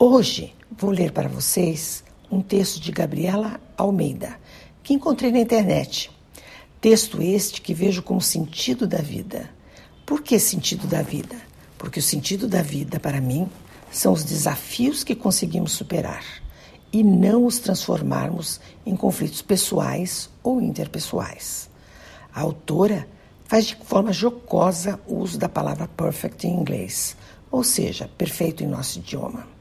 [0.00, 4.38] Hoje vou ler para vocês um texto de Gabriela Almeida,
[4.80, 6.08] que encontrei na internet.
[6.80, 9.50] Texto este que vejo como sentido da vida.
[10.06, 11.34] Por que sentido da vida?
[11.76, 13.50] Porque o sentido da vida, para mim,
[13.90, 16.24] são os desafios que conseguimos superar
[16.92, 21.68] e não os transformarmos em conflitos pessoais ou interpessoais.
[22.32, 23.08] A autora
[23.46, 27.16] faz de forma jocosa o uso da palavra perfect em inglês,
[27.50, 29.57] ou seja, perfeito em nosso idioma.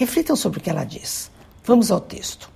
[0.00, 1.30] Reflitam sobre o que ela diz.
[1.62, 2.50] Vamos ao texto.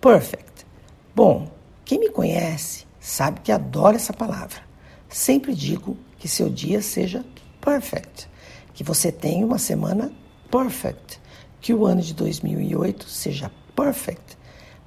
[0.00, 0.66] Perfect.
[1.14, 1.48] Bom,
[1.84, 4.62] quem me conhece sabe que adoro essa palavra.
[5.08, 7.24] Sempre digo que seu dia seja
[7.60, 8.28] perfect,
[8.74, 10.10] que você tenha uma semana
[10.50, 11.20] perfect,
[11.60, 14.36] que o ano de 2008 seja perfect.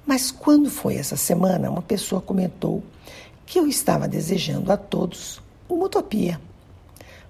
[0.06, 2.82] Mas quando foi essa semana, uma pessoa comentou
[3.46, 6.38] que eu estava desejando a todos uma utopia,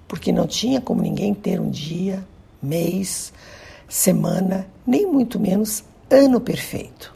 [0.09, 2.27] porque não tinha como ninguém ter um dia,
[2.61, 3.33] mês,
[3.93, 7.15] semana, nem muito menos ano perfeito.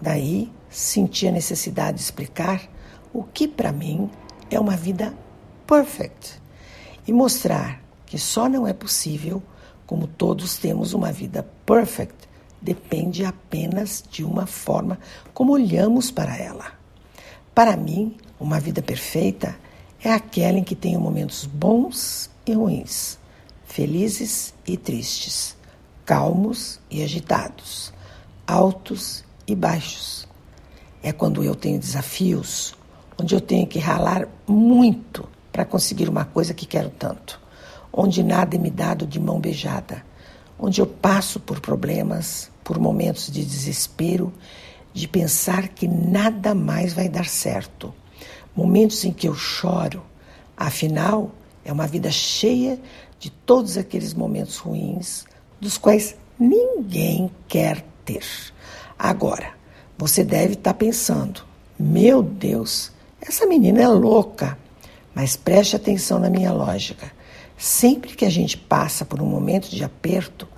[0.00, 2.62] Daí senti a necessidade de explicar
[3.12, 4.08] o que para mim
[4.48, 5.12] é uma vida
[5.66, 6.40] perfect
[7.08, 9.42] e mostrar que só não é possível,
[9.84, 12.28] como todos temos uma vida perfect,
[12.60, 15.00] depende apenas de uma forma
[15.34, 16.66] como olhamos para ela.
[17.52, 19.56] Para mim, uma vida perfeita
[20.00, 23.18] é aquela em que tenho momentos bons e ruins,
[23.64, 25.60] felizes e tristes
[26.04, 27.92] calmos e agitados,
[28.46, 30.26] altos e baixos.
[31.02, 32.74] É quando eu tenho desafios,
[33.20, 37.40] onde eu tenho que ralar muito para conseguir uma coisa que quero tanto,
[37.92, 40.04] onde nada é me dado de mão beijada,
[40.58, 44.32] onde eu passo por problemas, por momentos de desespero,
[44.94, 47.92] de pensar que nada mais vai dar certo,
[48.54, 50.02] momentos em que eu choro,
[50.56, 51.32] afinal,
[51.64, 52.80] é uma vida cheia
[53.18, 55.24] de todos aqueles momentos ruins
[55.62, 58.24] dos quais ninguém quer ter.
[58.98, 59.54] Agora,
[59.96, 61.44] você deve estar tá pensando:
[61.78, 62.90] meu Deus,
[63.20, 64.58] essa menina é louca.
[65.14, 67.12] Mas preste atenção na minha lógica.
[67.56, 70.48] Sempre que a gente passa por um momento de aperto,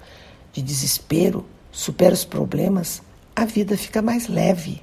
[0.52, 3.02] de desespero, supera os problemas,
[3.36, 4.80] a vida fica mais leve.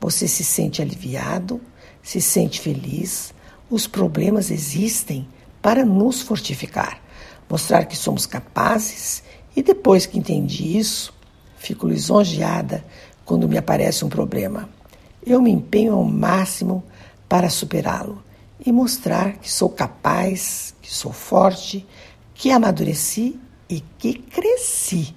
[0.00, 1.60] Você se sente aliviado,
[2.02, 3.32] se sente feliz.
[3.68, 5.28] Os problemas existem
[5.62, 7.00] para nos fortificar,
[7.48, 9.22] mostrar que somos capazes
[9.54, 11.12] e depois que entendi isso,
[11.56, 12.84] fico lisonjeada
[13.24, 14.68] quando me aparece um problema.
[15.24, 16.82] Eu me empenho ao máximo
[17.28, 18.22] para superá-lo
[18.64, 21.86] e mostrar que sou capaz, que sou forte,
[22.34, 25.14] que amadureci e que cresci.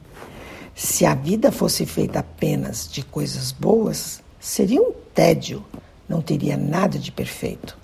[0.75, 5.63] Se a vida fosse feita apenas de coisas boas, seria um tédio,
[6.07, 7.77] não teria nada de perfeito.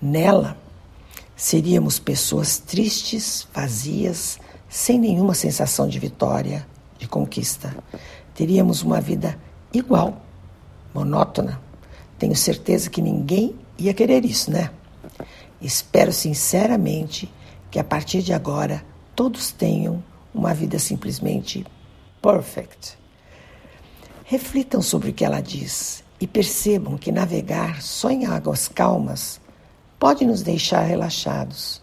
[0.00, 0.56] Nela,
[1.36, 4.38] seríamos pessoas tristes, vazias,
[4.72, 6.66] sem nenhuma sensação de vitória,
[6.98, 7.76] de conquista.
[8.34, 9.38] Teríamos uma vida
[9.70, 10.22] igual,
[10.94, 11.60] monótona.
[12.18, 14.70] Tenho certeza que ninguém ia querer isso, né?
[15.60, 17.30] Espero sinceramente
[17.70, 18.82] que a partir de agora
[19.14, 20.02] todos tenham
[20.34, 21.66] uma vida simplesmente
[22.22, 22.96] perfect.
[24.24, 29.38] Reflitam sobre o que ela diz e percebam que navegar só em águas calmas
[29.98, 31.81] pode nos deixar relaxados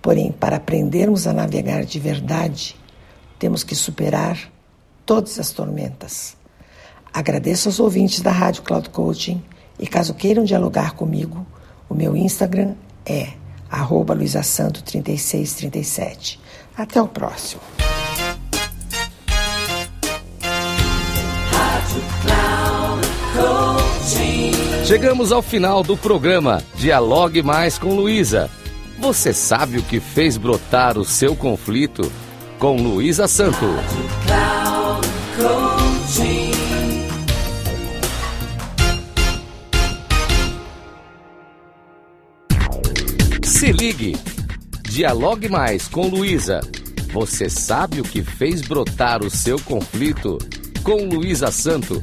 [0.00, 2.76] Porém, para aprendermos a navegar de verdade,
[3.38, 4.38] temos que superar
[5.04, 6.36] todas as tormentas.
[7.12, 9.42] Agradeço aos ouvintes da Rádio Cloud Coaching
[9.78, 11.46] e caso queiram dialogar comigo,
[11.88, 12.74] o meu Instagram
[13.04, 13.28] é
[13.70, 16.38] arroba luisasanto3637.
[16.76, 17.62] Até o próximo.
[24.84, 28.50] Chegamos ao final do programa Dialogue Mais com Luísa.
[28.98, 32.10] Você sabe o que fez brotar o seu conflito?
[32.58, 33.66] Com Luísa Santo.
[43.44, 44.16] Se ligue.
[44.88, 46.60] Dialogue mais com Luísa.
[47.12, 50.38] Você sabe o que fez brotar o seu conflito?
[50.82, 52.02] Com Luísa Santo